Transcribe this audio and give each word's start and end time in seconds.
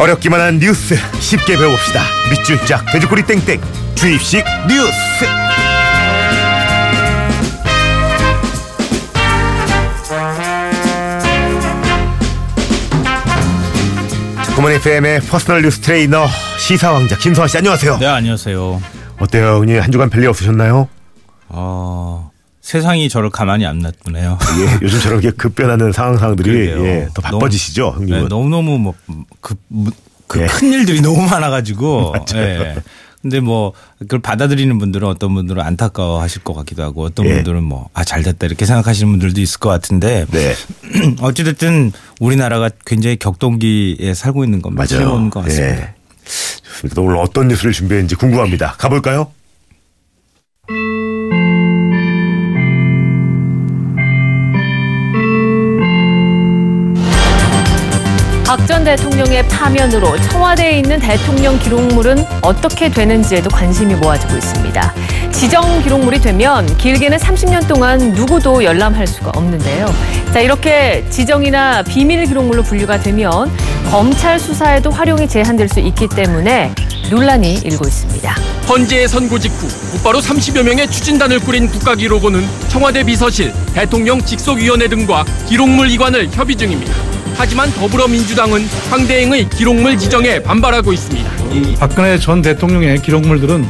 어렵기만 0.00 0.40
한 0.40 0.58
뉴스 0.58 0.96
쉽게 1.20 1.58
배워봅시다. 1.58 2.00
밑줄 2.30 2.56
짝 2.64 2.90
돼지꼬리 2.90 3.22
땡땡 3.22 3.60
주입식 3.94 4.42
뉴스. 4.66 5.26
굿모닝 14.56 14.72
FM의 14.72 15.20
퍼스널 15.20 15.60
뉴스 15.60 15.80
트레이너 15.80 16.26
시사왕자 16.58 17.18
김성환 17.18 17.48
씨 17.48 17.58
안녕하세요. 17.58 17.98
네, 17.98 18.06
안녕하세요. 18.06 18.82
어때요, 19.18 19.56
형님 19.56 19.82
한 19.82 19.92
주간 19.92 20.08
별일 20.08 20.28
없으셨나요? 20.28 20.88
어, 21.48 22.29
세상이 22.70 23.08
저를 23.08 23.30
가만히 23.30 23.66
안 23.66 23.80
놔두네요. 23.80 24.38
예, 24.62 24.78
요즘처럼 24.80 25.20
이렇게 25.20 25.36
급변하는 25.36 25.90
상황 25.90 26.16
상황들이. 26.16 26.68
예, 26.68 27.08
더 27.12 27.20
바빠지시죠, 27.20 27.94
형님은. 27.96 28.22
네, 28.22 28.28
너무너무 28.28 28.78
뭐, 28.78 28.94
그, 29.40 29.56
예. 30.40 30.46
큰일들이 30.46 31.00
너무 31.00 31.20
많아가지고. 31.22 32.14
예. 32.36 32.76
근데 33.22 33.40
뭐, 33.40 33.72
그걸 33.98 34.20
받아들이는 34.20 34.78
분들은 34.78 35.06
어떤 35.08 35.34
분들은 35.34 35.60
안타까워 35.60 36.22
하실 36.22 36.44
것 36.44 36.54
같기도 36.54 36.84
하고 36.84 37.04
어떤 37.04 37.26
예. 37.26 37.34
분들은 37.34 37.64
뭐, 37.64 37.88
아, 37.92 38.04
잘 38.04 38.22
됐다 38.22 38.46
이렇게 38.46 38.64
생각하시는 38.64 39.10
분들도 39.10 39.40
있을 39.40 39.58
것 39.58 39.68
같은데. 39.68 40.26
네, 40.30 40.54
어찌됐든 41.20 41.90
우리나라가 42.20 42.70
굉장히 42.86 43.16
격동기에 43.16 44.14
살고 44.14 44.44
있는 44.44 44.62
건 44.62 44.76
맞아요. 44.76 45.28
것 45.28 45.42
같습니다. 45.42 45.82
예. 45.82 45.94
좋습니다. 46.24 47.02
오늘 47.02 47.16
어떤 47.16 47.48
뉴스를 47.48 47.72
준비했는지 47.72 48.14
궁금합니다. 48.14 48.76
가볼까요? 48.78 49.32
박 58.50 58.66
전 58.66 58.82
대통령의 58.82 59.46
파면으로 59.46 60.20
청와대에 60.22 60.78
있는 60.78 60.98
대통령 60.98 61.56
기록물은 61.60 62.24
어떻게 62.42 62.90
되는지에도 62.90 63.48
관심이 63.48 63.94
모아지고 63.94 64.36
있습니다. 64.36 64.92
지정 65.30 65.80
기록물이 65.84 66.20
되면 66.20 66.66
길게는 66.76 67.18
30년 67.18 67.68
동안 67.68 68.12
누구도 68.12 68.64
열람할 68.64 69.06
수가 69.06 69.30
없는데요. 69.36 69.86
자, 70.34 70.40
이렇게 70.40 71.04
지정이나 71.10 71.84
비밀 71.84 72.26
기록물로 72.26 72.64
분류가 72.64 72.98
되면 72.98 73.48
검찰 73.88 74.40
수사에도 74.40 74.90
활용이 74.90 75.28
제한될 75.28 75.68
수 75.68 75.78
있기 75.78 76.08
때문에 76.08 76.74
논란이 77.08 77.60
일고 77.64 77.86
있습니다. 77.86 78.34
헌재의 78.68 79.06
선고 79.06 79.38
직후 79.38 79.68
곧바로 79.92 80.18
30여 80.20 80.64
명의 80.64 80.90
추진단을 80.90 81.38
꾸린 81.38 81.68
국가기록원은 81.68 82.44
청와대 82.66 83.04
비서실, 83.04 83.52
대통령 83.74 84.20
직속위원회 84.20 84.88
등과 84.88 85.24
기록물 85.48 85.88
이관을 85.90 86.30
협의 86.32 86.56
중입니다. 86.56 87.09
하지만 87.36 87.70
더불어민주당은 87.72 88.66
황대행의 88.90 89.48
기록물 89.50 89.98
지정에 89.98 90.42
반발하고 90.42 90.92
있습니다. 90.92 91.30
박근혜 91.78 92.18
전 92.18 92.42
대통령의 92.42 93.00
기록물들은 93.02 93.66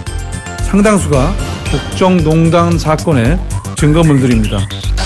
상당수가 0.62 1.34
국정농단 1.70 2.78
사건의 2.78 3.38
증거물들입니다. 3.76 4.58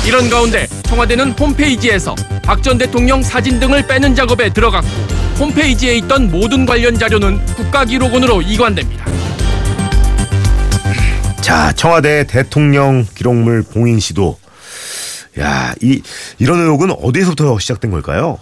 이런 0.06 0.28
가운데 0.30 0.66
청와대는 0.84 1.32
홈페이지에서 1.32 2.14
박 2.42 2.62
전 2.62 2.76
대통령 2.78 3.22
사진 3.22 3.58
등을 3.60 3.86
빼는 3.86 4.14
작업에 4.14 4.50
들어갔고 4.52 4.88
홈페이지에 5.38 5.96
있던 5.96 6.30
모든 6.30 6.64
관련 6.66 6.98
자료는 6.98 7.44
국가기록원으로 7.46 8.42
이관됩니다. 8.42 9.04
자, 11.40 11.72
청와대 11.72 12.24
대통령 12.26 13.06
기록물 13.14 13.62
봉인 13.62 14.00
시도. 14.00 14.38
야, 15.40 15.74
이 15.82 16.00
이런 16.38 16.60
의혹은 16.60 16.90
어디에서부터 16.90 17.58
시작된 17.58 17.90
걸까요? 17.90 18.38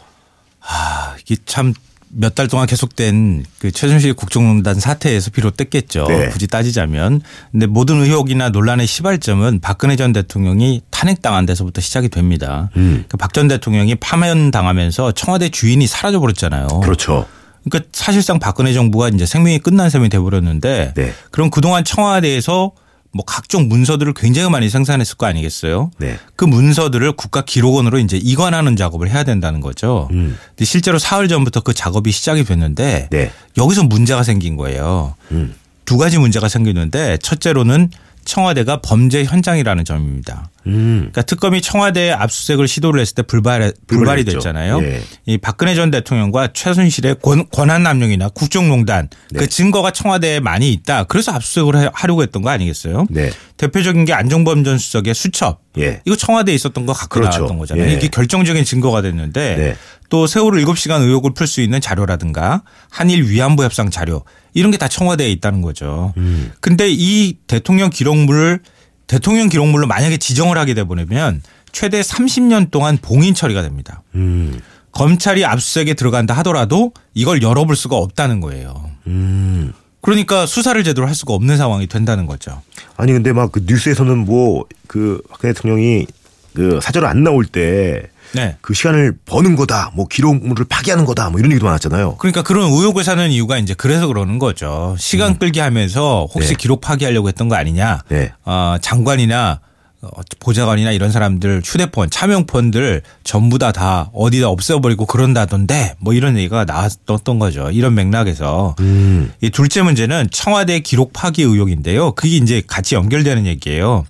아, 0.61 1.15
이게 1.25 1.37
참 1.47 1.75
몇 2.15 2.35
달 2.35 2.47
동안 2.47 2.67
계속된 2.67 3.45
그 3.59 3.71
최순실 3.71 4.13
국정농단 4.15 4.79
사태에서 4.79 5.31
비롯됐겠죠. 5.31 6.05
네. 6.09 6.29
굳이 6.29 6.47
따지자면. 6.47 7.23
근데 7.51 7.65
모든 7.67 8.03
의혹이나 8.03 8.51
논란의 8.51 8.87
시발점은 8.87 9.61
박근혜 9.61 9.97
전 9.97 10.13
대통령이 10.13 10.83
탄핵당한 10.91 11.47
데서부터 11.47 11.81
시작이 11.81 12.11
됩니다. 12.11 12.69
음. 12.77 13.05
박전 13.19 13.49
대통령이 13.49 13.95
파면당하면서 13.95 15.13
청와대 15.13 15.49
주인이 15.49 15.87
사라져 15.87 16.21
버렸잖아요. 16.21 16.67
그렇죠. 16.81 17.27
그러니까 17.65 17.89
사실상 17.93 18.39
박근혜 18.39 18.75
정부가 18.75 19.09
이제 19.09 19.25
생명이 19.25 19.61
끝난 19.61 19.89
셈이 19.89 20.11
돼버렸는데 20.11 20.93
네. 20.95 21.15
그럼 21.31 21.51
그동안 21.51 21.83
청와대에서 21.83 22.73
뭐 23.15 23.25
각종 23.25 23.69
문서들을 23.69 24.15
굉장히 24.15 24.51
많이 24.51 24.71
생산했을 24.71 25.17
거 25.17 25.27
아니겠어요? 25.27 25.91
네. 25.99 26.19
그 26.35 26.45
문서들을 26.45 27.13
국가 27.13 27.43
기록원으로 27.45 27.99
이제 27.99 28.17
이관하는 28.17 28.75
작업을 28.77 29.11
해야 29.11 29.23
된다는 29.23 29.61
거죠. 29.61 30.09
음. 30.13 30.39
근데 30.49 30.65
실제로 30.65 30.99
사흘 30.99 31.29
전부터 31.29 31.61
그 31.61 31.75
작업이 31.75 32.11
시작이 32.11 32.45
됐는데 32.45 33.09
네. 33.11 33.31
여기서 33.59 33.85
문제가 33.85 34.23
생긴 34.23 34.57
거예요. 34.57 35.15
음. 35.31 35.55
두 35.85 35.99
가지 35.99 36.19
문제가 36.19 36.49
생기는데 36.49 37.19
첫째로는 37.19 37.91
청와대가 38.25 38.81
범죄 38.81 39.25
현장이라는 39.25 39.85
점입니다. 39.85 40.51
음. 40.67 40.99
그러니까 41.11 41.23
특검이 41.23 41.61
청와대에 41.61 42.13
압수수색을 42.13 42.69
시도를 42.69 43.01
했을 43.01 43.15
때 43.17 43.23
불발, 43.23 43.73
불발이. 43.89 44.25
됐잖아요. 44.25 44.81
예. 44.83 45.03
이 45.27 45.39
박근혜 45.39 45.75
전 45.75 45.91
대통령과 45.91 46.53
최순실의 46.53 47.17
권, 47.21 47.49
권한 47.51 47.83
남용이나 47.83 48.29
국정농단 48.29 49.09
네. 49.31 49.41
그 49.41 49.49
증거가 49.49 49.91
청와대에 49.91 50.39
많이 50.41 50.73
있다. 50.73 51.05
그래서 51.05 51.33
압수수색을 51.33 51.77
하- 51.77 51.91
하려고 51.93 52.23
했던 52.23 52.43
거 52.43 52.51
아니겠어요? 52.51 53.07
네. 53.11 53.31
대표적인 53.57 54.05
게 54.05 54.13
안종범 54.13 54.63
전 54.65 54.79
수석의 54.79 55.15
수첩. 55.15 55.61
예. 55.79 56.01
이거 56.05 56.15
청와대에 56.17 56.55
있었던 56.55 56.87
거 56.87 56.93
갖고 56.93 57.21
그렇죠. 57.21 57.39
나왔던 57.39 57.59
거잖아요. 57.59 57.89
예. 57.89 57.93
이게 57.95 58.09
결정적인 58.09 58.65
증거가 58.65 59.03
됐는데 59.03 59.57
네. 59.57 59.77
또 60.13 60.27
세월호 60.27 60.59
7시간 60.59 61.01
의혹을 61.01 61.33
풀 61.33 61.47
수 61.47 61.63
있는 61.63 61.81
자료라든가 61.81 62.63
한일 62.91 63.25
위안부 63.31 63.65
협상 63.65 63.89
자료 63.89 64.23
이런 64.53 64.71
게 64.71 64.77
다 64.77 64.87
청와대에 64.87 65.31
있다는 65.31 65.63
거죠. 65.63 66.13
음. 66.19 66.53
근데 66.61 66.91
이 66.91 67.39
대통령 67.47 67.89
기록물을 67.89 68.61
대통령 69.07 69.49
기록물로 69.49 69.87
만약에 69.87 70.19
지정을 70.19 70.59
하게 70.59 70.75
되버리면 70.75 71.41
최대 71.73 72.03
30년 72.03 72.71
동안 72.71 72.99
봉인 73.01 73.33
처리가 73.33 73.63
됩니다. 73.63 74.03
음. 74.15 74.61
검찰이 74.93 75.47
압수수색에 75.47 75.95
들어간다 75.95 76.35
하더라도 76.39 76.93
이걸 77.15 77.41
열어볼 77.41 77.75
수가 77.75 77.97
없다는 77.97 78.41
거예요. 78.41 78.91
음. 79.07 79.73
그러니까 80.03 80.45
수사를 80.45 80.83
제대로 80.85 81.07
할 81.07 81.15
수가 81.15 81.33
없는 81.33 81.57
상황이 81.57 81.87
된다는 81.87 82.27
거죠. 82.27 82.61
아니 82.99 83.13
근데 83.13 83.33
막 83.33 83.51
그 83.51 83.65
뉴스에서는 83.67 84.19
뭐 84.27 84.65
그 84.89 85.23
박근혜 85.31 85.55
대통령이 85.55 86.07
그 86.53 86.81
사절 86.83 87.07
안 87.07 87.25
나올 87.25 87.47
때 87.47 88.11
그 88.33 88.39
네. 88.39 88.57
시간을 88.75 89.19
버는 89.27 89.57
거다, 89.57 89.93
뭐 89.95 90.07
기록물을 90.09 90.65
파기하는 90.69 91.05
거다, 91.05 91.31
뭐 91.31 91.39
이런 91.39 91.53
얘기도 91.53 91.67
많았잖아요. 91.67 92.17
그러니까 92.17 92.43
그런 92.43 92.65
의혹을 92.65 93.05
사는 93.05 93.31
이유가 93.31 93.59
이제 93.59 93.75
그래서 93.75 94.07
그러는 94.07 94.39
거죠. 94.39 94.97
시간 94.99 95.39
끌기 95.39 95.61
하면서 95.61 96.27
혹시 96.35 96.51
네. 96.51 96.55
기록 96.57 96.81
파기하려고 96.81 97.29
했던 97.29 97.49
거 97.49 97.57
아니냐. 97.57 98.01
네. 98.09 98.33
어, 98.45 98.77
장관이나 98.81 99.61
어, 100.01 100.09
보좌관이나 100.41 100.91
이런 100.91 101.13
사람들 101.13 101.63
휴대폰, 101.65 102.11
차명폰들 102.11 103.03
전부 103.23 103.59
다 103.59 103.71
다 103.71 104.11
어디다 104.13 104.49
없애버리고 104.49 105.07
그런다던데 105.07 105.95
뭐 106.01 106.13
이런 106.13 106.37
얘기가 106.37 106.65
나왔던 106.65 107.39
거죠. 107.39 107.71
이런 107.71 107.95
맥락에서. 107.95 108.75
음. 108.81 109.33
이 109.41 109.51
둘째 109.51 109.83
문제는 109.83 110.29
청와대 110.33 110.81
기록 110.81 111.13
파기 111.13 111.43
의혹인데요. 111.43 112.13
그게 112.13 112.37
이제 112.37 112.63
같이 112.67 112.95
연결되는 112.97 113.47
얘기예요. 113.47 114.05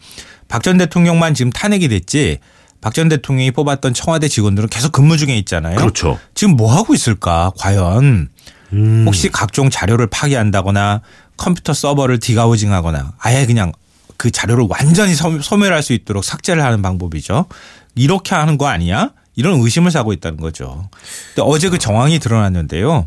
박 0.48 0.62
전 0.62 0.78
대통령만 0.78 1.34
지금 1.34 1.50
탄핵이 1.50 1.88
됐지 1.88 2.38
박 2.82 2.92
전 2.92 3.08
대통령이 3.08 3.52
뽑았던 3.52 3.94
청와대 3.94 4.28
직원들은 4.28 4.68
계속 4.68 4.92
근무 4.92 5.16
중에 5.16 5.36
있잖아요. 5.38 5.76
그렇죠. 5.76 6.18
지금 6.34 6.56
뭐 6.56 6.70
하고 6.76 6.92
있을까? 6.94 7.52
과연 7.56 8.28
음. 8.74 9.04
혹시 9.06 9.30
각종 9.30 9.70
자료를 9.70 10.08
파기한다거나 10.08 11.00
컴퓨터 11.38 11.72
서버를 11.72 12.18
디가우징하거나 12.18 13.14
아예 13.18 13.46
그냥 13.46 13.72
그 14.18 14.30
자료를 14.30 14.66
완전히 14.68 15.14
섬- 15.14 15.40
소멸할 15.40 15.82
수 15.82 15.92
있도록 15.94 16.22
삭제를 16.24 16.62
하는 16.62 16.82
방법이죠. 16.82 17.46
이렇게 17.94 18.34
하는 18.34 18.58
거 18.58 18.66
아니야? 18.66 19.10
이런 19.36 19.60
의심을 19.60 19.90
사고 19.90 20.12
있다는 20.12 20.38
거죠. 20.38 20.88
근데 21.34 21.42
어제 21.48 21.68
그 21.70 21.78
정황이 21.78 22.18
드러났는데요. 22.18 23.06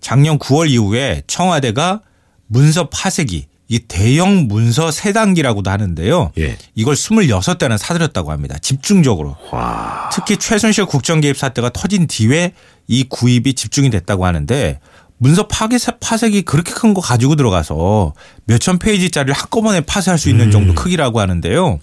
작년 0.00 0.38
9월 0.38 0.68
이후에 0.70 1.22
청와대가 1.26 2.00
문서 2.46 2.88
파쇄기 2.88 3.46
이 3.72 3.78
대형 3.78 4.48
문서 4.48 4.90
세단기라고도 4.90 5.70
하는데요. 5.70 6.32
예. 6.38 6.58
이걸 6.74 6.94
26대나 6.96 7.78
사들였다고 7.78 8.32
합니다. 8.32 8.58
집중적으로. 8.60 9.36
와. 9.52 10.10
특히 10.12 10.36
최순실 10.36 10.86
국정 10.86 11.20
개입 11.20 11.38
사태가 11.38 11.70
터진 11.70 12.08
뒤에 12.08 12.52
이 12.88 13.04
구입이 13.08 13.54
집중이 13.54 13.90
됐다고 13.90 14.26
하는데 14.26 14.80
문서 15.18 15.46
파괴 15.46 15.76
파색이 16.00 16.42
그렇게 16.42 16.72
큰 16.72 16.94
거 16.94 17.00
가지고 17.00 17.36
들어가서 17.36 18.12
몇천 18.46 18.80
페이지짜리를 18.80 19.32
한꺼번에 19.32 19.82
파쇄할 19.82 20.18
수 20.18 20.28
있는 20.30 20.50
정도 20.50 20.74
크기라고 20.74 21.20
하는데요. 21.20 21.78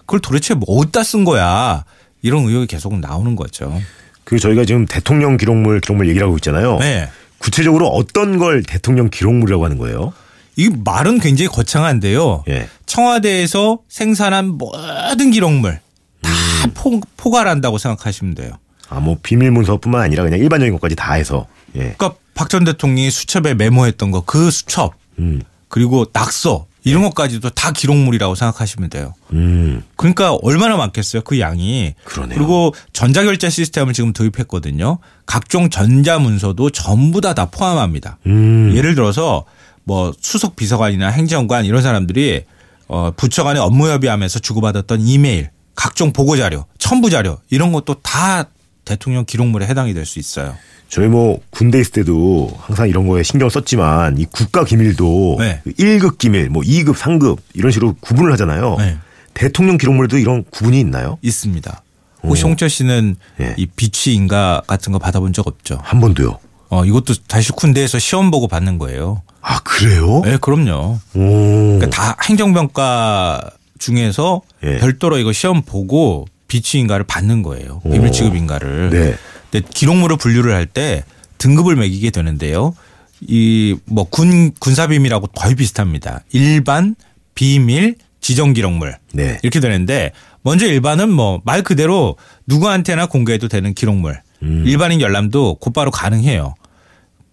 그걸 0.00 0.20
도대체 0.20 0.54
뭐 0.54 0.78
어디다 0.78 1.02
쓴 1.02 1.24
거야? 1.24 1.84
이런 2.22 2.44
의혹이 2.44 2.68
계속 2.68 2.96
나오는 3.00 3.34
거죠. 3.34 3.82
그 4.22 4.38
저희가 4.38 4.64
지금 4.64 4.86
대통령 4.86 5.36
기록물 5.36 5.80
기록물 5.80 6.08
얘기를 6.08 6.24
하고 6.24 6.36
있잖아요. 6.36 6.78
네. 6.78 7.08
구체적으로 7.38 7.88
어떤 7.88 8.38
걸 8.38 8.62
대통령 8.62 9.10
기록물이라고 9.10 9.64
하는 9.64 9.78
거예요? 9.78 10.12
이 10.56 10.68
말은 10.68 11.18
굉장히 11.20 11.48
거창한데요. 11.48 12.44
예. 12.48 12.68
청와대에서 12.86 13.78
생산한 13.88 14.58
모든 14.58 15.30
기록물 15.30 15.80
다 16.20 16.30
포, 16.74 17.00
포괄한다고 17.16 17.78
생각하시면 17.78 18.34
돼요. 18.34 18.52
아, 18.88 19.00
뭐 19.00 19.16
비밀 19.22 19.50
문서뿐만 19.50 20.02
아니라 20.02 20.22
그냥 20.24 20.38
일반적인 20.40 20.72
것까지 20.74 20.94
다 20.96 21.14
해서. 21.14 21.46
예. 21.74 21.94
그러니까 21.96 22.14
박 22.34 22.48
전 22.48 22.64
대통령이 22.64 23.10
수첩에 23.10 23.54
메모했던 23.54 24.10
거 24.10 24.22
그 24.22 24.50
수첩 24.50 24.94
음. 25.18 25.42
그리고 25.68 26.04
낙서 26.12 26.66
이런 26.84 27.02
것까지도 27.04 27.50
다 27.50 27.70
기록물이라고 27.72 28.34
생각하시면 28.34 28.90
돼요. 28.90 29.14
음. 29.32 29.82
그러니까 29.96 30.34
얼마나 30.42 30.76
많겠어요 30.76 31.22
그 31.22 31.38
양이. 31.40 31.94
그러네요. 32.04 32.36
그리고 32.36 32.74
전자결제 32.92 33.48
시스템을 33.50 33.92
지금 33.94 34.12
도입했거든요. 34.12 34.98
각종 35.24 35.70
전자문서도 35.70 36.70
전부 36.70 37.20
다 37.20 37.32
다 37.34 37.46
포함합니다. 37.46 38.18
음. 38.26 38.72
예를 38.74 38.94
들어서 38.94 39.44
뭐 39.84 40.12
수석 40.20 40.56
비서관이나 40.56 41.08
행정관 41.08 41.64
이런 41.64 41.82
사람들이 41.82 42.44
어 42.88 43.10
부처 43.16 43.44
간에 43.44 43.58
업무 43.58 43.88
협의하면서 43.88 44.38
주고받았던 44.40 45.00
이메일, 45.00 45.50
각종 45.74 46.12
보고 46.12 46.36
자료, 46.36 46.66
첨부 46.78 47.10
자료 47.10 47.38
이런 47.50 47.72
것도 47.72 47.94
다 48.02 48.44
대통령 48.84 49.24
기록물에 49.24 49.66
해당이 49.66 49.94
될 49.94 50.04
수 50.06 50.18
있어요. 50.18 50.56
저희 50.88 51.08
뭐 51.08 51.40
군대 51.50 51.80
있을 51.80 51.92
때도 51.92 52.52
항상 52.60 52.86
이런 52.86 53.06
거에 53.08 53.22
신경을 53.22 53.50
썼지만 53.50 54.18
이 54.18 54.26
국가 54.26 54.62
기밀도 54.64 55.36
네. 55.38 55.62
1급 55.66 56.18
기밀, 56.18 56.50
뭐 56.50 56.62
2급, 56.62 56.94
3급 56.96 57.38
이런 57.54 57.72
식으로 57.72 57.96
구분을 58.00 58.30
하잖아요. 58.32 58.76
네. 58.78 58.98
대통령 59.32 59.78
기록물도 59.78 60.18
이런 60.18 60.44
구분이 60.50 60.78
있나요? 60.78 61.16
있습니다. 61.22 61.82
혹시 62.24 62.44
오. 62.44 62.48
홍철 62.48 62.68
씨는 62.68 63.16
예. 63.40 63.54
이 63.56 63.64
비취 63.66 64.12
인가 64.12 64.60
같은 64.66 64.92
거 64.92 64.98
받아본 64.98 65.32
적 65.32 65.46
없죠? 65.46 65.78
한 65.82 65.98
번도요. 66.00 66.38
어 66.72 66.86
이것도 66.86 67.12
다시 67.28 67.52
군대에서 67.52 67.98
시험 67.98 68.30
보고 68.30 68.48
받는 68.48 68.78
거예요. 68.78 69.20
아 69.42 69.60
그래요? 69.60 70.22
네, 70.24 70.38
그럼요. 70.38 70.98
오. 71.14 71.78
그러니까 71.78 71.90
다 71.90 72.16
행정병과 72.26 73.50
중에서 73.78 74.40
예. 74.64 74.78
별도로 74.78 75.18
이거 75.18 75.32
시험 75.34 75.60
보고 75.60 76.26
비취인가를 76.48 77.04
받는 77.04 77.42
거예요. 77.42 77.82
비밀 77.82 78.10
취급 78.10 78.34
인가를. 78.36 78.88
네. 78.90 79.14
근데 79.50 79.68
기록물을 79.74 80.16
분류를 80.16 80.54
할 80.54 80.64
때 80.64 81.04
등급을 81.36 81.76
매기게 81.76 82.08
되는데요. 82.08 82.74
이 83.28 83.76
뭐 83.90 84.04
군 84.08 84.52
군사 84.58 84.86
비밀하고 84.86 85.26
거의 85.26 85.54
비슷합니다. 85.54 86.20
일반, 86.32 86.94
비밀, 87.34 87.96
지정 88.22 88.54
기록물 88.54 88.96
네. 89.12 89.36
이렇게 89.42 89.60
되는데 89.60 90.12
먼저 90.42 90.64
일반은 90.66 91.10
뭐 91.12 91.42
말 91.44 91.62
그대로 91.62 92.16
누구한테나 92.46 93.06
공개해도 93.06 93.48
되는 93.48 93.74
기록물. 93.74 94.22
음. 94.42 94.64
일반인 94.66 95.02
열람도 95.02 95.56
곧바로 95.56 95.90
가능해요. 95.90 96.54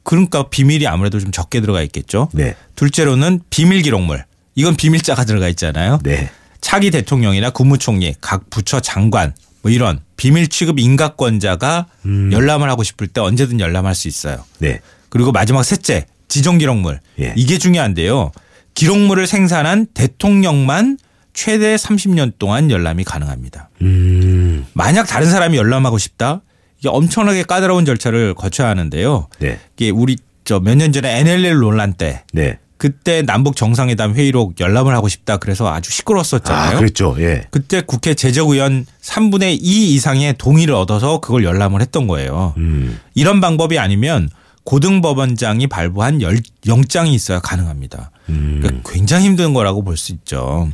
그러니까 0.09 0.49
비밀이 0.49 0.87
아무래도 0.87 1.19
좀 1.19 1.29
적게 1.29 1.61
들어가 1.61 1.83
있겠죠. 1.83 2.29
네. 2.33 2.55
둘째로는 2.73 3.41
비밀 3.51 3.83
기록물. 3.83 4.25
이건 4.55 4.75
비밀자가 4.75 5.23
들어가 5.23 5.47
있잖아요. 5.49 5.99
네. 6.01 6.31
차기 6.61 6.89
대통령이나 6.89 7.51
국무총리, 7.51 8.15
각 8.19 8.49
부처 8.49 8.79
장관 8.79 9.35
뭐 9.61 9.71
이런 9.71 9.99
비밀 10.17 10.47
취급 10.47 10.79
인가권자가 10.79 11.85
음. 12.07 12.33
열람을 12.33 12.67
하고 12.71 12.81
싶을 12.81 13.07
때 13.07 13.21
언제든 13.21 13.59
열람할 13.59 13.93
수 13.93 14.07
있어요. 14.07 14.43
네. 14.57 14.79
그리고 15.09 15.31
마지막 15.31 15.61
셋째 15.61 16.07
지정 16.27 16.57
기록물. 16.57 17.01
예. 17.19 17.33
이게 17.35 17.59
중요한데요. 17.59 18.31
기록물을 18.73 19.27
생산한 19.27 19.89
대통령만 19.93 20.97
최대 21.33 21.75
30년 21.75 22.33
동안 22.39 22.71
열람이 22.71 23.03
가능합니다. 23.03 23.69
음. 23.83 24.65
만약 24.73 25.03
다른 25.03 25.29
사람이 25.29 25.55
열람하고 25.55 25.99
싶다? 25.99 26.41
이게 26.79 26.89
엄청나게 26.89 27.43
까다로운 27.43 27.85
절차를 27.85 28.33
거쳐야 28.33 28.69
하는데요. 28.69 29.27
네. 29.39 29.59
이게 29.75 29.89
우리 29.89 30.17
저 30.45 30.59
몇 30.59 30.75
년 30.77 30.91
전에 30.91 31.19
NLL 31.19 31.59
논란 31.59 31.93
때 31.93 32.23
네. 32.33 32.57
그때 32.77 33.21
남북 33.21 33.57
정상회담 33.57 34.13
회의록 34.15 34.59
열람을 34.59 34.95
하고 34.95 35.09
싶다 35.09 35.35
그래서 35.37 35.67
아주 35.71 35.91
시끄러웠었잖아요. 35.91 36.77
아, 36.77 36.79
그랬죠. 36.79 37.15
예. 37.19 37.43
그때 37.51 37.81
국회 37.81 38.13
제적의원 38.13 38.85
3분의 39.01 39.57
2 39.61 39.93
이상의 39.95 40.35
동의를 40.37 40.73
얻어서 40.73 41.19
그걸 41.19 41.43
열람을 41.43 41.81
했던 41.81 42.07
거예요. 42.07 42.53
음. 42.57 42.97
이런 43.15 43.41
방법이 43.41 43.77
아니면 43.77 44.29
고등법원장이 44.63 45.67
발부한 45.67 46.21
열- 46.21 46.39
영장이 46.67 47.13
있어야 47.13 47.39
가능합니다. 47.39 48.11
음. 48.29 48.59
그러니까 48.61 48.89
굉장히 48.91 49.25
힘든 49.25 49.53
거라고 49.53 49.83
볼 49.83 49.97
수 49.97 50.13
있죠. 50.13 50.69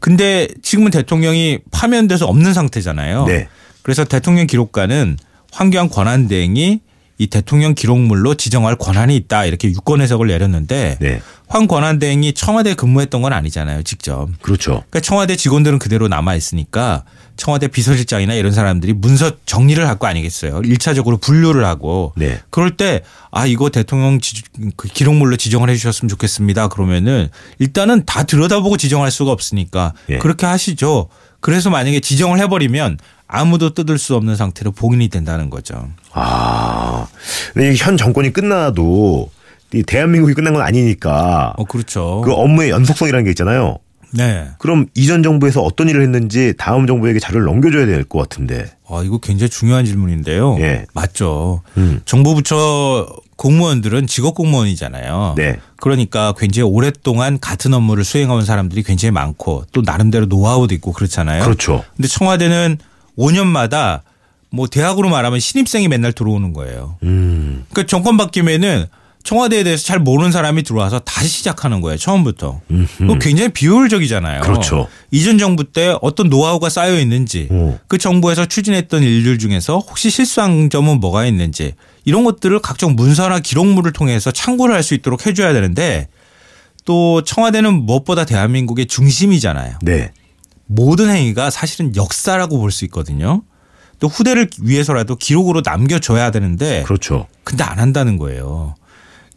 근데 0.00 0.48
지금은 0.62 0.90
대통령이 0.90 1.58
파면돼서 1.70 2.26
없는 2.26 2.54
상태잖아요. 2.54 3.26
네. 3.26 3.48
그래서 3.86 4.02
대통령 4.02 4.48
기록관은 4.48 5.16
황교안 5.52 5.88
권한 5.88 6.26
대행이 6.26 6.80
이 7.18 7.26
대통령 7.28 7.72
기록물로 7.76 8.34
지정할 8.34 8.74
권한이 8.74 9.14
있다 9.14 9.44
이렇게 9.44 9.68
유권 9.68 10.00
해석을 10.00 10.26
내렸는데 10.26 10.98
네. 11.00 11.22
황 11.46 11.68
권한 11.68 12.00
대행이 12.00 12.32
청와대 12.32 12.70
에 12.70 12.74
근무했던 12.74 13.22
건 13.22 13.32
아니잖아요, 13.32 13.84
직접. 13.84 14.28
그렇죠. 14.42 14.82
그러니까 14.90 14.98
청와대 15.00 15.36
직원들은 15.36 15.78
그대로 15.78 16.08
남아 16.08 16.34
있으니까 16.34 17.04
청와대 17.36 17.68
비서실장이나 17.68 18.34
이런 18.34 18.50
사람들이 18.50 18.92
문서 18.92 19.30
정리를 19.46 19.86
할 19.86 19.98
거 19.98 20.08
아니겠어요. 20.08 20.62
일차적으로 20.64 21.18
분류를 21.18 21.64
하고 21.64 22.12
네. 22.16 22.40
그럴 22.50 22.76
때 22.76 23.02
아 23.36 23.44
이거 23.44 23.68
대통령 23.68 24.18
지, 24.18 24.42
그 24.76 24.88
기록물로 24.88 25.36
지정을 25.36 25.68
해 25.68 25.74
주셨으면 25.76 26.08
좋겠습니다. 26.08 26.68
그러면은 26.68 27.28
일단은 27.58 28.06
다 28.06 28.22
들여다보고 28.22 28.78
지정할 28.78 29.10
수가 29.10 29.30
없으니까 29.30 29.92
예. 30.08 30.16
그렇게 30.16 30.46
하시죠. 30.46 31.10
그래서 31.40 31.68
만약에 31.68 32.00
지정을 32.00 32.38
해버리면 32.40 32.96
아무도 33.28 33.70
뜯을 33.74 33.98
수 33.98 34.14
없는 34.16 34.36
상태로 34.36 34.72
봉인이 34.72 35.08
된다는 35.08 35.50
거죠. 35.50 35.88
아. 36.12 37.06
근데 37.54 37.72
이현 37.72 37.96
정권이 37.96 38.32
끝나도 38.32 39.30
이 39.74 39.82
대한민국이 39.82 40.34
끝난 40.34 40.52
건 40.54 40.62
아니니까 40.62 41.54
어 41.56 41.64
그렇죠. 41.64 42.22
그 42.24 42.32
업무의 42.32 42.70
연속성이라는 42.70 43.24
게 43.24 43.30
있잖아요. 43.30 43.78
네. 44.12 44.46
그럼 44.58 44.86
이전 44.94 45.22
정부에서 45.24 45.60
어떤 45.62 45.88
일을 45.88 46.00
했는지 46.02 46.54
다음 46.56 46.86
정부에게 46.86 47.18
자료를 47.18 47.44
넘겨줘야 47.46 47.84
될 47.86 48.04
것 48.04 48.20
같은데. 48.20 48.70
아 48.88 49.02
이거 49.04 49.18
굉장히 49.18 49.50
중요한 49.50 49.84
질문인데요. 49.84 50.56
예. 50.60 50.86
맞죠. 50.94 51.62
음. 51.76 52.00
정부 52.04 52.34
부처 52.36 53.06
공무원들은 53.34 54.06
직업 54.06 54.36
공무원이잖아요. 54.36 55.34
네. 55.36 55.56
그러니까 55.78 56.32
굉장히 56.38 56.70
오랫동안 56.70 57.38
같은 57.40 57.74
업무를 57.74 58.04
수행해온 58.04 58.44
사람들이 58.44 58.84
굉장히 58.84 59.10
많고 59.10 59.64
또 59.72 59.82
나름대로 59.84 60.26
노하우도 60.26 60.72
있고 60.76 60.92
그렇잖아요. 60.92 61.42
그렇죠. 61.42 61.84
근데 61.96 62.08
청와대는 62.08 62.78
5년마다 63.18 64.00
뭐 64.50 64.66
대학으로 64.68 65.08
말하면 65.08 65.40
신입생이 65.40 65.88
맨날 65.88 66.12
들어오는 66.12 66.52
거예요. 66.52 66.96
음. 67.02 67.64
그러니까 67.70 67.88
정권 67.90 68.16
바뀌면은 68.16 68.86
청와대에 69.24 69.64
대해서 69.64 69.84
잘 69.84 69.98
모르는 69.98 70.30
사람이 70.30 70.62
들어와서 70.62 71.00
다시 71.00 71.26
시작하는 71.28 71.80
거예요. 71.80 71.98
처음부터. 71.98 72.60
그거 72.96 73.18
굉장히 73.18 73.48
비효율적이잖아요. 73.48 74.40
그렇죠. 74.42 74.86
이전 75.10 75.36
정부 75.36 75.64
때 75.64 75.96
어떤 76.00 76.28
노하우가 76.28 76.68
쌓여 76.68 76.96
있는지 77.00 77.48
오. 77.50 77.76
그 77.88 77.98
정부에서 77.98 78.46
추진했던 78.46 79.02
일들 79.02 79.38
중에서 79.38 79.78
혹시 79.78 80.10
실수한 80.10 80.70
점은 80.70 81.00
뭐가 81.00 81.26
있는지 81.26 81.72
이런 82.04 82.22
것들을 82.22 82.56
각종 82.60 82.94
문서나 82.94 83.40
기록물을 83.40 83.92
통해서 83.92 84.30
참고를 84.30 84.72
할 84.76 84.84
수 84.84 84.94
있도록 84.94 85.26
해줘야 85.26 85.52
되는데 85.52 86.06
또 86.84 87.20
청와대는 87.24 87.84
무엇보다 87.84 88.26
대한민국의 88.26 88.86
중심이잖아요. 88.86 89.78
네. 89.82 90.12
모든 90.66 91.08
행위가 91.10 91.50
사실은 91.50 91.94
역사라고 91.96 92.58
볼 92.58 92.70
수 92.70 92.84
있거든요. 92.86 93.42
또 93.98 94.08
후대를 94.08 94.50
위해서라도 94.60 95.16
기록으로 95.16 95.62
남겨줘야 95.64 96.30
되는데 96.30 96.82
그렇죠. 96.84 97.26
근데 97.44 97.64
안 97.64 97.78
한다는 97.78 98.18
거예요. 98.18 98.74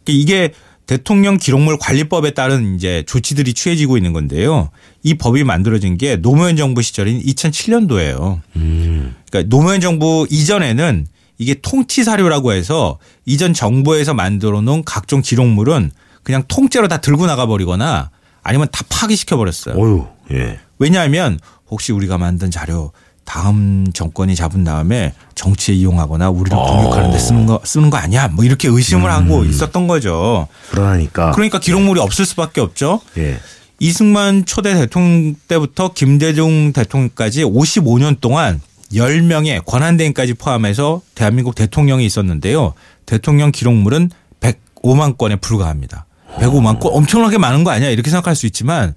이게 0.06 0.52
대통령 0.86 1.38
기록물 1.38 1.78
관리법에 1.78 2.32
따른 2.32 2.74
이제 2.74 3.04
조치들이 3.06 3.54
취해지고 3.54 3.96
있는 3.96 4.12
건데요. 4.12 4.70
이 5.02 5.14
법이 5.14 5.44
만들어진 5.44 5.96
게 5.96 6.16
노무현 6.16 6.56
정부 6.56 6.82
시절인 6.82 7.22
2007년도예요. 7.22 8.40
음. 8.56 9.14
그러니까 9.30 9.48
노무현 9.48 9.80
정부 9.80 10.26
이전에는 10.28 11.06
이게 11.38 11.54
통치 11.62 12.02
사료라고 12.04 12.52
해서 12.52 12.98
이전 13.24 13.54
정부에서 13.54 14.12
만들어 14.14 14.60
놓은 14.60 14.82
각종 14.84 15.22
기록물은 15.22 15.90
그냥 16.22 16.42
통째로 16.48 16.88
다 16.88 16.98
들고 16.98 17.26
나가 17.26 17.46
버리거나 17.46 18.10
아니면 18.42 18.66
다 18.72 18.84
파기시켜 18.90 19.36
버렸어요. 19.36 19.76
어유. 19.76 20.06
예. 20.32 20.58
왜냐하면 20.80 21.38
혹시 21.70 21.92
우리가 21.92 22.18
만든 22.18 22.50
자료 22.50 22.90
다음 23.24 23.86
정권이 23.92 24.34
잡은 24.34 24.64
다음에 24.64 25.14
정치에 25.36 25.76
이용하거나 25.76 26.30
우리를 26.30 26.58
어. 26.58 26.64
공격하는 26.64 27.12
데 27.12 27.18
쓰는 27.18 27.46
거 27.46 27.60
쓰는 27.62 27.90
거 27.90 27.96
아니야? 27.96 28.26
뭐 28.26 28.44
이렇게 28.44 28.66
의심을 28.66 29.08
하고 29.08 29.44
있었던 29.44 29.86
거죠. 29.86 30.48
불안하니까. 30.70 31.30
그러니까 31.32 31.60
기록물이 31.60 32.00
없을 32.00 32.26
수밖에 32.26 32.60
없죠. 32.60 33.00
예. 33.18 33.38
이승만 33.78 34.46
초대 34.46 34.74
대통령 34.74 35.36
때부터 35.46 35.92
김대중 35.92 36.72
대통령까지 36.72 37.44
55년 37.44 38.20
동안 38.20 38.60
10명의 38.92 39.64
권한대행까지 39.64 40.34
포함해서 40.34 41.00
대한민국 41.14 41.54
대통령이 41.54 42.04
있었는데요. 42.04 42.74
대통령 43.06 43.52
기록물은 43.52 44.10
105만 44.40 45.16
건에 45.16 45.36
불과합니다. 45.36 46.06
105만 46.38 46.80
건 46.80 46.92
엄청나게 46.94 47.38
많은 47.38 47.64
거 47.64 47.70
아니야? 47.70 47.90
이렇게 47.90 48.10
생각할 48.10 48.34
수 48.34 48.46
있지만 48.46 48.94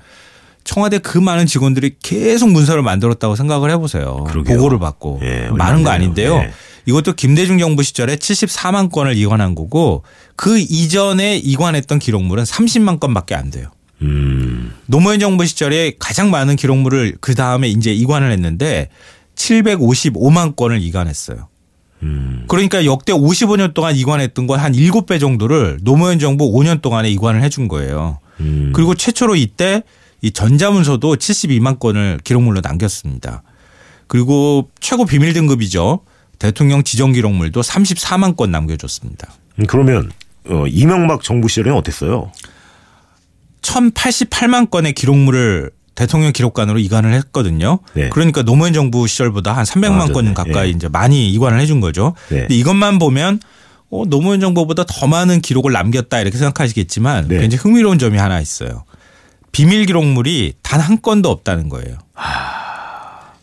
청와대 0.63 0.97
그 0.99 1.17
많은 1.17 1.45
직원들이 1.45 1.95
계속 2.01 2.49
문서를 2.51 2.83
만들었다고 2.83 3.35
생각을 3.35 3.69
해보세요. 3.71 4.23
그러게요. 4.27 4.57
보고를 4.57 4.79
받고 4.79 5.19
예, 5.23 5.49
많은 5.51 5.83
거. 5.83 5.89
아닌데요. 5.89 6.35
예. 6.35 6.51
이것도 6.85 7.13
김대중 7.13 7.59
정부 7.59 7.81
시절에 7.83 8.15
74만 8.17 8.91
건을 8.91 9.15
이관한 9.17 9.55
거고 9.55 10.03
그 10.35 10.59
이전에 10.59 11.37
이관했던 11.37 11.99
기록물은 11.99 12.43
30만 12.43 12.99
건밖에 12.99 13.35
안 13.35 13.49
돼요. 13.51 13.69
음. 14.01 14.73
노무현 14.85 15.19
정부 15.19 15.45
시절에 15.45 15.93
가장 15.97 16.29
많은 16.29 16.55
기록물을 16.57 17.15
그 17.21 17.35
다음에 17.35 17.69
이제 17.69 17.93
이관을 17.93 18.31
했는데 18.31 18.89
755만 19.35 20.55
건을 20.55 20.81
이관했어요. 20.81 21.47
음. 22.03 22.43
그러니까 22.47 22.83
역대 22.85 23.13
55년 23.13 23.73
동안 23.73 23.95
이관했던 23.95 24.47
건 24.47 24.59
한 24.59 24.73
7배 24.73 25.19
정도를 25.19 25.79
노무현 25.83 26.19
정부 26.19 26.51
5년 26.51 26.81
동안에 26.81 27.09
이관을 27.11 27.41
해준 27.43 27.67
거예요. 27.67 28.19
음. 28.41 28.71
그리고 28.75 28.93
최초로 28.93 29.35
이때 29.35 29.83
이 30.23 30.31
전자문서도 30.31 31.17
72만 31.17 31.79
건을 31.79 32.17
기록물로 32.23 32.61
남겼습니다. 32.63 33.43
그리고 34.07 34.69
최고 34.79 35.05
비밀 35.05 35.33
등급이죠. 35.33 35.99
대통령 36.39 36.83
지정 36.83 37.11
기록물도 37.11 37.59
34만 37.59 38.37
건 38.37 38.49
남겨줬습니다. 38.49 39.27
음, 39.59 39.65
그러면 39.67 40.11
어, 40.47 40.65
이명박 40.67 41.23
정부 41.23 41.49
시절에는 41.49 41.77
어땠어요? 41.77 42.31
1088만 43.61 44.69
건의 44.69 44.93
기록물을 44.93 45.71
대통령 45.93 46.31
기록관으로 46.31 46.79
이관을 46.79 47.13
했거든요. 47.15 47.79
네. 47.93 48.07
그러니까 48.07 48.43
노무현 48.43 48.71
정부 48.71 49.05
시절보다 49.05 49.51
한 49.55 49.65
300만 49.65 49.91
맞아요. 49.91 50.13
건 50.13 50.33
가까이 50.33 50.67
예. 50.67 50.71
이제 50.71 50.87
많이 50.87 51.29
이관을 51.31 51.59
해준 51.59 51.81
거죠. 51.81 52.15
네. 52.29 52.39
근데 52.41 52.55
이것만 52.55 52.97
보면 52.97 53.41
어, 53.89 54.05
노무현 54.05 54.39
정부보다 54.39 54.85
더 54.87 55.05
많은 55.05 55.41
기록을 55.41 55.73
남겼다 55.73 56.21
이렇게 56.21 56.37
생각하시겠지만 56.37 57.27
네. 57.27 57.39
굉장히 57.39 57.61
흥미로운 57.61 57.99
점이 57.99 58.17
하나 58.17 58.39
있어요. 58.39 58.85
비밀 59.53 59.85
기록물이 59.85 60.55
단 60.61 60.81
한 60.81 61.01
건도 61.01 61.29
없다는 61.29 61.69
거예요. 61.69 61.97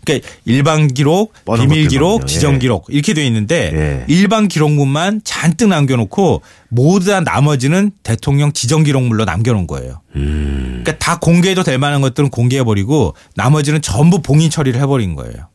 그러니까 0.05 0.29
일반 0.45 0.89
기록, 0.89 1.33
비밀. 1.57 1.87
기록, 1.89 2.23
예. 2.23 2.27
지정 2.27 2.59
기록 2.59 2.87
이렇게 2.89 3.15
돼 3.15 3.25
있는데 3.27 3.71
예. 3.73 4.05
일반 4.09 4.49
기록물만 4.49 5.21
잔뜩 5.25 5.69
남겨놓고 5.69 6.43
모두 6.69 7.07
다 7.11 7.21
나머지는 7.21 7.93
대통령 8.03 8.53
지정 8.53 8.83
기록물로 8.83 9.25
남겨놓은 9.25 9.67
거예요. 9.67 10.01
음. 10.17 10.83
그러니까 10.83 10.99
다 10.99 11.19
공개해도 11.19 11.63
될 11.63 11.79
만한 11.79 12.01
것들은 12.01 12.31
공개해버리고 12.31 13.15
나머지는 13.37 13.81
전부 13.83 14.21
봉인 14.21 14.51
처리를 14.51 14.81
해버린 14.81 15.15
거예요. 15.15 15.49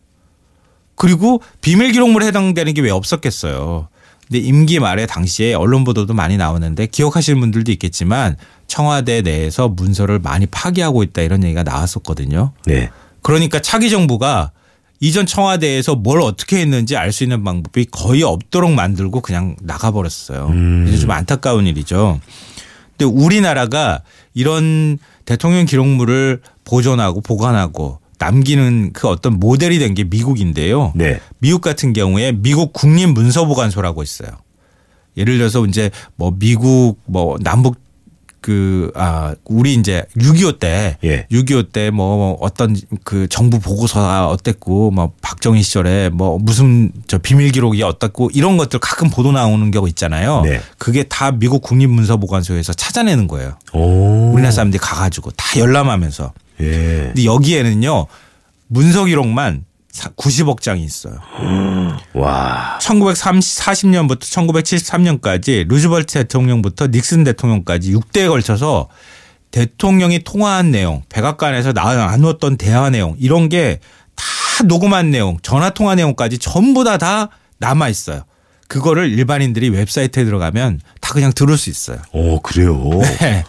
그리고 0.96 1.42
비밀 1.62 1.92
기록물에 1.92 2.28
해당되는 2.28 2.74
게 2.74 2.82
왜 2.82 2.92
없었겠어요. 2.92 3.90
근데 4.28 4.40
임기 4.40 4.80
말에 4.80 5.06
당시에 5.06 5.54
언론 5.54 5.84
보도도 5.84 6.14
많이 6.14 6.38
나오는데 6.38 6.88
기억하시는 6.88 7.40
분들도 7.40 7.72
있겠지만 7.74 8.38
청와대 8.68 9.22
내에서 9.22 9.68
문서를 9.70 10.20
많이 10.20 10.46
파기하고 10.48 11.04
있다 11.04 11.22
이런 11.22 11.44
얘기가 11.44 11.64
나왔었거든요. 11.64 12.52
네. 12.66 12.90
그러니까 13.22 13.60
차기 13.60 13.90
정부가 13.90 14.52
이전 15.00 15.26
청와대에서 15.26 15.96
뭘 15.96 16.22
어떻게 16.22 16.60
했는지 16.60 16.96
알 16.98 17.12
수 17.12 17.24
있는 17.24 17.44
방법이 17.44 17.86
거의 17.92 18.24
없도록 18.24 18.72
만들고 18.72 19.22
그냥 19.22 19.56
나가버렸어요. 19.62 20.48
음. 20.48 20.86
이제 20.88 20.98
좀 20.98 21.12
안타까운 21.12 21.68
일이죠. 21.68 22.20
근데 22.98 23.06
우리나라가 23.06 24.02
이런 24.34 24.98
대통령 25.26 25.66
기록물을 25.66 26.42
보존하고 26.64 27.22
보관하고 27.22 28.00
남기는 28.20 28.92
그 28.94 29.08
어떤 29.08 29.40
모델이 29.40 29.80
된 29.80 29.94
게 29.96 30.04
미국인데요. 30.04 30.92
네. 30.96 31.20
미국 31.40 31.62
같은 31.62 31.94
경우에 31.94 32.32
미국 32.34 32.74
국립 32.74 33.08
문서보관소라고 33.12 34.04
있어요. 34.04 34.30
예를 35.18 35.38
들어서 35.38 35.66
이제 35.66 35.90
뭐 36.16 36.34
미국 36.38 37.00
뭐 37.06 37.38
남북 37.42 37.78
그, 38.42 38.92
아, 38.94 39.34
우리 39.46 39.74
이제 39.74 40.04
6.25 40.20 40.60
때, 40.60 40.98
예. 41.04 41.26
6.25 41.32 41.72
때 41.72 41.90
뭐 41.90 42.38
어떤 42.42 42.76
그 43.04 43.28
정부 43.28 43.60
보고서가 43.60 44.28
어땠고, 44.28 44.92
뭐 44.92 45.14
박정희 45.22 45.64
시절에 45.64 46.10
뭐 46.10 46.38
무슨 46.38 46.92
저 47.08 47.18
비밀 47.18 47.52
기록이 47.52 47.82
어떻고 47.82 48.30
이런 48.36 48.58
것들 48.58 48.78
가끔 48.78 49.10
보도 49.10 49.32
나오는 49.32 49.72
경우 49.72 49.88
있잖아요. 49.88 50.42
네. 50.42 50.62
그게 50.78 51.02
다 51.04 51.32
미국 51.32 51.64
국립문서보관소에서 51.64 52.74
찾아내는 52.74 53.28
거예요. 53.28 53.58
오. 53.74 54.32
우리나라 54.34 54.52
사람들이 54.52 54.80
가가지고 54.80 55.32
다 55.32 55.60
열람하면서. 55.60 56.32
예. 56.62 57.12
근데 57.14 57.26
여기에는요, 57.26 58.08
문서 58.68 59.06
기록만 59.06 59.66
90억 59.94 60.62
장이 60.62 60.84
있어요. 60.84 61.20
와. 62.14 62.78
1940년부터 62.82 64.22
1973년까지 64.22 65.68
루즈벨트 65.68 66.14
대통령부터 66.14 66.88
닉슨 66.88 67.24
대통령까지 67.24 67.94
6대에 67.94 68.28
걸쳐서 68.28 68.90
대통령이 69.52 70.20
통화한 70.20 70.72
내용, 70.72 71.04
백악관에서 71.10 71.72
나눴던 71.72 72.58
대화 72.58 72.90
내용 72.90 73.16
이런 73.20 73.50
게 73.50 73.80
다 74.16 74.64
녹음한 74.64 75.12
내용, 75.12 75.38
전화 75.42 75.70
통화 75.70 75.96
내용까지 75.96 76.38
전부 76.38 76.84
다다 76.84 77.30
남아 77.60 77.90
있어요. 77.90 78.24
그거를 78.68 79.12
일반인들이 79.12 79.70
웹사이트에 79.70 80.26
들어가면 80.26 80.80
다 81.00 81.14
그냥 81.14 81.32
들을 81.34 81.56
수 81.58 81.70
있어요. 81.70 82.00
오, 82.14 82.40
그래요. 82.40 82.76
네. 83.20 83.44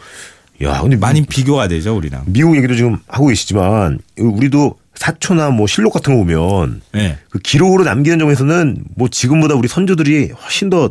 야, 0.62 0.80
근데 0.80 0.96
많이 0.96 1.22
비교가 1.24 1.68
되죠, 1.68 1.96
우리랑. 1.96 2.24
미국 2.26 2.56
얘기도 2.56 2.74
지금 2.74 2.98
하고 3.08 3.26
계시지만 3.26 3.98
우리도 4.18 4.76
사초나 4.94 5.50
뭐 5.50 5.66
실록 5.66 5.92
같은 5.92 6.14
거 6.14 6.20
보면 6.24 6.80
네. 6.92 7.18
그 7.28 7.38
기록으로 7.38 7.84
남기는 7.84 8.18
점에서는 8.18 8.84
뭐 8.96 9.08
지금보다 9.08 9.54
우리 9.54 9.68
선조들이 9.68 10.30
훨씬 10.30 10.70
더 10.70 10.90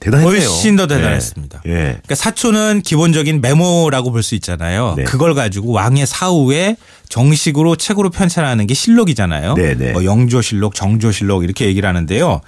대단했네요. 0.00 0.36
훨씬 0.38 0.76
더 0.76 0.86
대단했습니다. 0.86 1.62
예. 1.66 1.70
예. 1.70 1.74
그러니까 1.74 2.14
사초는 2.14 2.82
기본적인 2.82 3.40
메모라고 3.40 4.12
볼 4.12 4.22
수 4.22 4.36
있잖아요. 4.36 4.94
네. 4.96 5.02
그걸 5.02 5.34
가지고 5.34 5.72
왕의 5.72 6.06
사후에 6.06 6.76
정식으로 7.08 7.74
책으로 7.74 8.10
편찬하는 8.10 8.68
게 8.68 8.74
실록이잖아요. 8.74 9.54
네, 9.54 9.74
네. 9.74 9.90
뭐 9.90 10.04
영조실록, 10.04 10.76
정조실록 10.76 11.42
이렇게 11.42 11.66
얘기를 11.66 11.88
하는데요. 11.88 12.40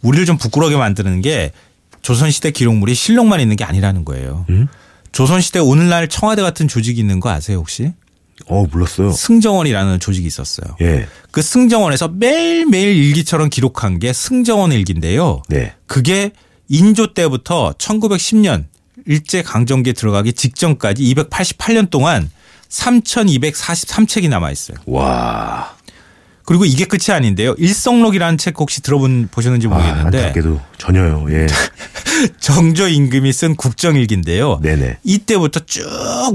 우리를 0.00 0.24
좀 0.24 0.38
부끄러게 0.38 0.76
만드는 0.76 1.20
게 1.20 1.52
조선시대 2.00 2.52
기록물이 2.52 2.94
실록만 2.94 3.40
있는 3.40 3.56
게 3.56 3.64
아니라는 3.64 4.06
거예요. 4.06 4.46
음? 4.48 4.68
조선시대 5.16 5.60
오늘날 5.60 6.08
청와대 6.08 6.42
같은 6.42 6.68
조직이 6.68 7.00
있는 7.00 7.20
거 7.20 7.30
아세요 7.30 7.56
혹시? 7.56 7.90
어, 8.48 8.66
몰랐어요. 8.70 9.12
승정원이라는 9.12 9.98
조직이 9.98 10.26
있었어요. 10.26 10.76
예. 10.82 11.08
그 11.30 11.40
승정원에서 11.40 12.08
매일 12.08 12.66
매일 12.66 12.94
일기처럼 12.94 13.48
기록한 13.48 13.98
게 13.98 14.12
승정원 14.12 14.72
일기인데요. 14.72 15.40
네. 15.48 15.72
그게 15.86 16.32
인조 16.68 17.14
때부터 17.14 17.72
1910년 17.78 18.66
일제 19.06 19.40
강점기에 19.40 19.94
들어가기 19.94 20.34
직전까지 20.34 21.02
288년 21.14 21.88
동안 21.88 22.30
3,243책이 22.68 24.28
남아 24.28 24.50
있어요. 24.50 24.76
와. 24.84 25.75
그리고 26.46 26.64
이게 26.64 26.84
끝이 26.84 27.14
아닌데요. 27.14 27.54
일성록이라는 27.58 28.38
책 28.38 28.58
혹시 28.58 28.80
들어본 28.80 29.28
보셨는지 29.30 29.66
아, 29.66 29.70
모르겠는데 29.70 30.18
안타깝게도 30.18 30.60
전혀요. 30.78 31.26
예. 31.30 31.46
정조 32.40 32.88
임금이 32.88 33.32
쓴 33.32 33.56
국정일기인데요. 33.56 34.60
네네. 34.62 34.98
이때부터 35.04 35.60
쭉 35.66 35.84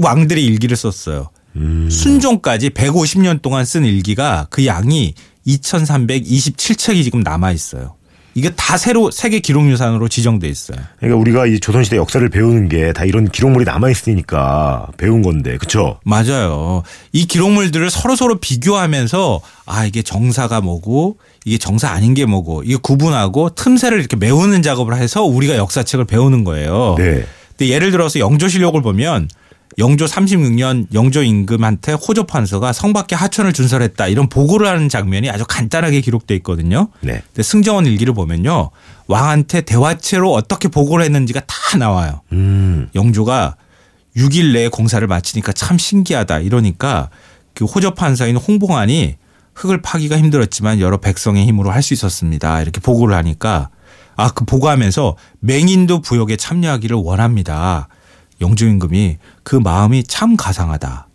왕들의 0.00 0.44
일기를 0.44 0.76
썼어요. 0.76 1.30
음. 1.56 1.88
순종까지 1.90 2.70
150년 2.70 3.42
동안 3.42 3.64
쓴 3.64 3.84
일기가 3.84 4.46
그 4.50 4.66
양이 4.66 5.14
2,327책이 5.46 7.02
지금 7.02 7.20
남아 7.20 7.50
있어요. 7.52 7.96
이게 8.34 8.50
다 8.50 8.76
새로 8.78 9.10
세계 9.10 9.40
기록유산으로 9.40 10.08
지정돼 10.08 10.48
있어요. 10.48 10.78
그러니까 10.98 11.20
우리가 11.20 11.46
이 11.46 11.60
조선시대 11.60 11.96
역사를 11.96 12.26
배우는 12.28 12.68
게 12.68 12.92
다 12.92 13.04
이런 13.04 13.28
기록물이 13.28 13.64
남아 13.64 13.90
있으니까 13.90 14.86
배운 14.96 15.22
건데, 15.22 15.56
그쵸? 15.58 15.98
맞아요. 16.04 16.82
이 17.12 17.26
기록물들을 17.26 17.90
서로 17.90 18.16
서로 18.16 18.36
비교하면서 18.36 19.40
아 19.66 19.84
이게 19.84 20.02
정사가 20.02 20.60
뭐고 20.60 21.18
이게 21.44 21.58
정사 21.58 21.90
아닌 21.90 22.14
게 22.14 22.24
뭐고 22.24 22.62
이게 22.62 22.76
구분하고 22.76 23.50
틈새를 23.50 23.98
이렇게 23.98 24.16
메우는 24.16 24.62
작업을 24.62 24.96
해서 24.96 25.22
우리가 25.24 25.56
역사책을 25.56 26.04
배우는 26.06 26.44
거예요. 26.44 26.94
네. 26.98 27.24
근데 27.50 27.68
예를 27.68 27.90
들어서 27.90 28.18
영조실록을 28.18 28.80
보면 28.82 29.28
영조 29.78 30.04
36년 30.04 30.86
영조 30.92 31.22
임금한테 31.22 31.92
호조 31.92 32.24
판서가 32.24 32.72
성밖에 32.72 33.14
하천을 33.14 33.52
준설했다 33.52 34.08
이런 34.08 34.28
보고를 34.28 34.66
하는 34.68 34.88
장면이 34.88 35.30
아주 35.30 35.44
간단하게 35.48 36.00
기록돼 36.00 36.34
있거든요. 36.36 36.88
네. 37.00 37.22
근데 37.28 37.42
승정원 37.42 37.86
일기를 37.86 38.14
보면요 38.14 38.70
왕한테 39.06 39.62
대화체로 39.62 40.32
어떻게 40.32 40.68
보고를 40.68 41.04
했는지가 41.04 41.40
다 41.46 41.78
나와요. 41.78 42.20
음. 42.32 42.88
영조가 42.94 43.56
6일 44.16 44.52
내에 44.52 44.68
공사를 44.68 45.06
마치니까 45.06 45.52
참 45.52 45.78
신기하다 45.78 46.40
이러니까 46.40 47.08
그 47.54 47.64
호접 47.64 47.94
판사인 47.94 48.36
홍봉안이 48.36 49.16
흙을 49.54 49.82
파기가 49.82 50.18
힘들었지만 50.18 50.80
여러 50.80 50.98
백성의 50.98 51.46
힘으로 51.46 51.70
할 51.70 51.82
수 51.82 51.94
있었습니다. 51.94 52.62
이렇게 52.62 52.80
보고를 52.80 53.14
하니까 53.16 53.70
아 54.16 54.28
그 54.34 54.44
보고하면서 54.44 55.16
맹인도 55.40 56.02
부역에 56.02 56.36
참여하기를 56.36 56.96
원합니다. 56.96 57.88
영조 58.42 58.66
임금이 58.66 59.16
그 59.42 59.56
마음이 59.56 60.04
참 60.04 60.36
가상하다. 60.36 61.08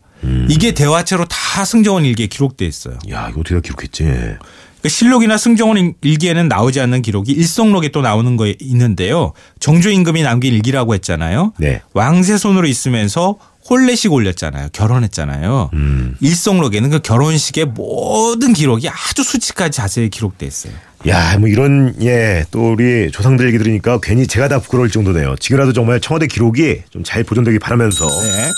이게 0.50 0.74
대화체로 0.74 1.25
다 1.25 1.63
승정원 1.63 2.03
일기에 2.03 2.27
기록돼 2.27 2.65
있어요. 2.65 2.98
야, 3.12 3.27
이거 3.29 3.41
어떻게 3.41 3.55
다 3.55 3.62
기록했지? 3.62 4.03
그러니까 4.03 4.89
실록이나 4.89 5.38
승정원 5.38 5.93
일기에는 6.01 6.48
나오지 6.48 6.79
않는 6.81 7.01
기록이 7.01 7.31
일성록에 7.31 7.89
또 7.89 8.01
나오는 8.01 8.36
거 8.38 8.48
있는데요. 8.60 9.34
정조 9.60 9.89
임금이 9.89 10.24
남긴 10.24 10.53
일기라고 10.53 10.93
했잖아요. 10.96 11.53
네. 11.57 11.81
왕세 11.93 12.38
손으로 12.38 12.67
있으면서 12.67 13.38
혼례식 13.69 14.13
올렸잖아요. 14.13 14.69
결혼했잖아요. 14.72 15.72
음. 15.74 16.15
일성록에는 16.22 16.89
그 16.89 17.00
결혼식의 17.00 17.65
모든 17.65 18.53
기록이 18.53 18.88
아주 18.89 19.24
수치까지 19.24 19.75
자세히 19.75 20.10
기록돼 20.10 20.46
있어요. 20.46 20.74
야, 21.08 21.38
뭐 21.38 21.48
이런 21.48 21.96
예, 22.01 22.44
또 22.51 22.74
우리 22.74 23.12
조상들 23.12 23.48
얘기 23.48 23.58
들으니까 23.58 24.00
괜히 24.01 24.25
제가 24.27 24.48
다 24.48 24.60
부끄러울 24.60 24.89
정도네요. 24.89 25.36
지금이라도 25.39 25.74
정말 25.74 26.00
청와대 26.01 26.27
기록이 26.27 26.82
좀 26.89 27.04
잘 27.04 27.24
보존되길 27.24 27.60
바라면서 27.60 28.06
네. 28.08 28.51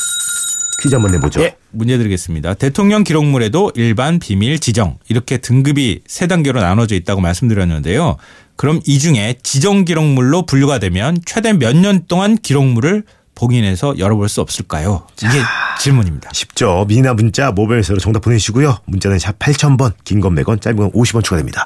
퀴즈 0.82 0.96
한번 0.96 1.12
내보죠. 1.12 1.42
예, 1.42 1.56
문제 1.72 1.98
드리겠습니다. 1.98 2.54
대통령 2.56 3.04
기록물에도 3.04 3.72
일반, 3.76 4.18
비밀, 4.20 4.58
지정 4.60 4.98
이렇게 5.10 5.38
등급이 5.38 6.02
세 6.08 6.26
단계로 6.28 6.62
나눠져 6.62 6.96
있다고 6.96 7.20
말씀드렸는데요. 7.22 8.16
그럼 8.56 8.80
이 8.86 8.98
중에 9.00 9.36
지정 9.44 9.84
기록물로 9.86 10.46
분류가 10.46 10.80
되면 10.80 11.18
최대 11.26 11.54
몇 11.54 11.76
년 11.76 12.06
동안 12.08 12.38
기록물을 12.38 13.04
봉인해서 13.36 14.00
열어볼 14.00 14.28
수 14.30 14.42
없을까요? 14.42 15.06
이게 15.22 15.40
질문입니다. 15.80 16.30
쉽죠. 16.34 16.86
미나 16.88 17.14
문자 17.14 17.52
모바일에서 17.52 17.98
정답 17.98 18.22
보내주시고요. 18.22 18.80
문자는 18.86 19.20
샵 19.20 19.38
8000번, 19.40 19.94
긴 20.04 20.20
건 20.22 20.36
100원, 20.36 20.60
짧은 20.62 20.78
건 20.78 20.92
50원 20.92 21.24
추가됩니다. 21.24 21.66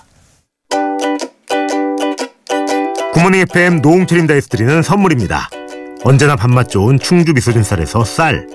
굿모닝 3.14 3.42
FM 3.42 3.82
노홍철입니다에서 3.82 4.48
드리는 4.48 4.82
선물입니다. 4.82 5.48
언제나 6.04 6.36
밥맛 6.36 6.68
좋은 6.68 6.98
충주 6.98 7.34
미소진 7.34 7.62
쌀에서 7.62 8.04
쌀, 8.04 8.48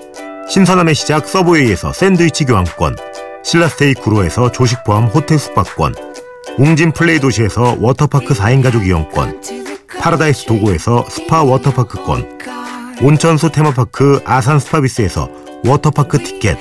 신선함의 0.49 0.95
시작 0.95 1.29
서브웨이에서 1.29 1.93
샌드위치 1.93 2.43
교환권, 2.43 2.97
신라스테이 3.41 3.93
구로에서 3.93 4.51
조식 4.51 4.83
포함 4.83 5.05
호텔 5.05 5.39
숙박권, 5.39 5.95
웅진 6.57 6.91
플레이 6.91 7.19
도시에서 7.19 7.77
워터파크 7.79 8.33
4인 8.33 8.61
가족 8.61 8.85
이용권, 8.85 9.41
파라다이스 9.97 10.45
도고에서 10.45 11.05
스파 11.09 11.41
워터파크권, 11.41 12.39
온천수 13.01 13.51
테마파크 13.51 14.21
아산 14.25 14.59
스파비스에서 14.59 15.29
워터파크 15.65 16.19
티켓, 16.19 16.57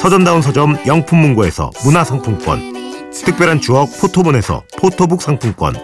서점다운 0.00 0.40
서점 0.40 0.78
영풍문고에서 0.86 1.70
문화상품권, 1.84 3.10
특별한 3.12 3.60
추억 3.60 3.90
포토본에서 4.00 4.62
포토북 4.78 5.20
상품권, 5.20 5.74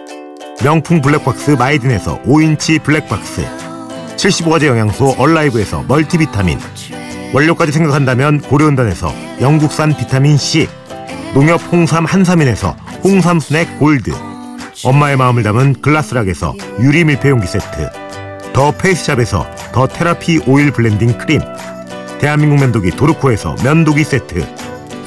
명품 0.63 1.01
블랙박스 1.01 1.51
마이딘에서 1.51 2.21
5인치 2.23 2.81
블랙박스, 2.81 3.45
75가지 4.15 4.67
영양소 4.67 5.13
얼라이브에서 5.17 5.83
멀티비타민, 5.89 6.57
원료까지 7.33 7.73
생각한다면 7.73 8.39
고려은단에서 8.39 9.13
영국산 9.41 9.93
비타민C, 9.93 10.69
농협 11.33 11.59
홍삼 11.69 12.05
한삼인에서 12.05 12.77
홍삼 13.03 13.41
스낵 13.41 13.77
골드, 13.77 14.11
엄마의 14.85 15.17
마음을 15.17 15.43
담은 15.43 15.81
글라스락에서 15.81 16.53
유리 16.79 17.03
밀폐용기 17.03 17.45
세트, 17.45 17.89
더 18.53 18.71
페이스샵에서 18.71 19.45
더 19.73 19.85
테라피 19.87 20.43
오일 20.47 20.71
블렌딩 20.71 21.17
크림, 21.17 21.41
대한민국 22.19 22.61
면도기 22.61 22.91
도르코에서 22.91 23.57
면도기 23.65 24.05
세트, 24.05 24.47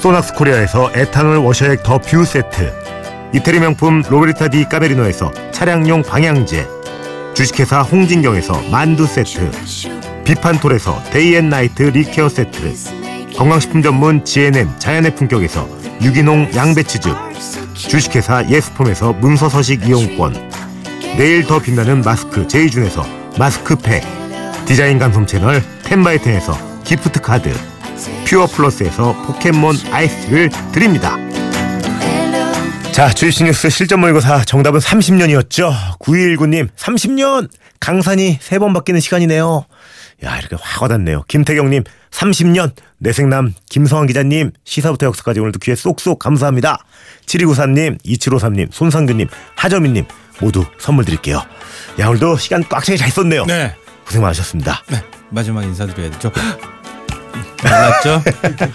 소낙스 0.01 0.35
코리아에서 0.35 0.91
에탄올 0.93 1.37
워셔액 1.37 1.81
더 1.81 1.97
뷰 1.97 2.23
세트, 2.25 2.86
이태리 3.33 3.59
명품 3.59 4.01
로베르타 4.07 4.47
디 4.47 4.63
까메리노에서 4.69 5.31
차량용 5.51 6.03
방향제, 6.03 6.65
주식회사 7.33 7.81
홍진경에서 7.81 8.69
만두 8.71 9.05
세트, 9.05 9.51
비판톨에서 10.23 11.03
데이앤나이트 11.11 11.83
립케어 11.83 12.29
세트, 12.29 12.73
건강식품 13.35 13.83
전문 13.83 14.23
GNM 14.23 14.79
자연의 14.79 15.15
품격에서 15.15 15.67
유기농 16.01 16.51
양배추즙, 16.55 17.13
주식회사 17.73 18.47
예스폼에서 18.49 19.13
문서서식 19.13 19.85
이용권, 19.85 20.49
내일 21.17 21.45
더 21.45 21.59
빛나는 21.59 22.01
마스크 22.01 22.47
제이준에서 22.47 23.05
마스크팩, 23.37 24.03
디자인 24.65 24.99
감성 24.99 25.25
채널 25.27 25.61
텐바이텐에서 25.83 26.57
기프트 26.85 27.21
카드, 27.21 27.53
퓨어 28.25 28.47
플러스에서 28.47 29.13
포켓몬 29.25 29.75
아이스를 29.91 30.49
드립니다. 30.71 31.26
자, 32.97 33.13
주입식 33.13 33.45
뉴스 33.45 33.69
실전 33.69 33.99
모의고사 33.99 34.43
정답은 34.45 34.79
30년이었죠. 34.79 35.71
9219님, 35.99 36.67
30년! 36.75 37.47
강산이 37.79 38.39
세 38.41 38.57
번 38.57 38.73
바뀌는 38.73 38.99
시간이네요. 38.99 39.65
야, 40.25 40.37
이렇게 40.39 40.55
확 40.59 40.81
와닿네요. 40.81 41.21
김태경님, 41.27 41.83
30년! 42.09 42.71
뇌섹남 42.97 43.53
김성환 43.69 44.07
기자님, 44.07 44.49
시사부터 44.63 45.05
역사까지 45.05 45.39
오늘도 45.39 45.59
귀에 45.59 45.75
쏙쏙 45.75 46.17
감사합니다. 46.17 46.79
7293님, 47.27 48.03
2753님, 48.03 48.69
손상규님, 48.73 49.27
하정민님, 49.55 50.05
모두 50.41 50.65
선물 50.79 51.05
드릴게요. 51.05 51.43
야, 51.99 52.07
오늘도 52.07 52.37
시간 52.37 52.63
꽉 52.67 52.83
차게 52.83 52.97
잘 52.97 53.11
썼네요. 53.11 53.45
네. 53.45 53.75
고생 54.07 54.23
많으셨습니다. 54.23 54.81
네. 54.89 55.03
마지막 55.29 55.61
인사드려야 55.63 56.09
되죠. 56.09 56.31
몰랐죠? 57.63 58.23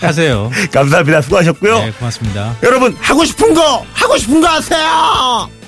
하세요. 0.00 0.50
감사합니다. 0.72 1.22
수고하셨고요. 1.22 1.78
네, 1.78 1.92
고맙습니다. 1.92 2.56
여러분, 2.62 2.96
하고 3.00 3.24
싶은 3.24 3.54
거, 3.54 3.84
하고 3.92 4.16
싶은 4.16 4.40
거 4.40 4.48
하세요! 4.48 5.61